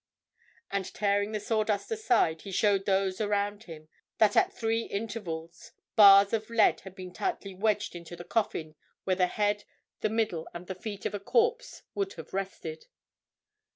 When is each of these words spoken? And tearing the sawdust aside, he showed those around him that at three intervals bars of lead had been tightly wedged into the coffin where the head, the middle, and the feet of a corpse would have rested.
And 0.71 0.91
tearing 0.95 1.31
the 1.31 1.39
sawdust 1.39 1.91
aside, 1.91 2.41
he 2.41 2.51
showed 2.51 2.87
those 2.87 3.21
around 3.21 3.65
him 3.65 3.87
that 4.17 4.35
at 4.35 4.51
three 4.51 4.85
intervals 4.85 5.73
bars 5.95 6.33
of 6.33 6.49
lead 6.49 6.79
had 6.79 6.95
been 6.95 7.13
tightly 7.13 7.53
wedged 7.53 7.95
into 7.95 8.15
the 8.15 8.23
coffin 8.23 8.73
where 9.03 9.15
the 9.15 9.27
head, 9.27 9.63
the 9.99 10.09
middle, 10.09 10.47
and 10.55 10.65
the 10.65 10.73
feet 10.73 11.05
of 11.05 11.13
a 11.13 11.19
corpse 11.19 11.83
would 11.93 12.13
have 12.13 12.33
rested. 12.33 12.87